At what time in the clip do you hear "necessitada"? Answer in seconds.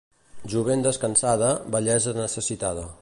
2.25-2.89